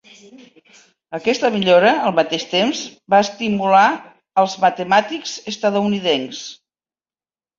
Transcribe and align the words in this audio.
Aquesta 1.17 1.49
millora, 1.55 1.89
al 2.05 2.15
mateix 2.19 2.45
temps, 2.53 2.79
va 3.15 3.19
estimular 3.25 3.83
als 4.43 4.57
matemàtics 4.65 5.35
estatunidencs. 5.53 6.41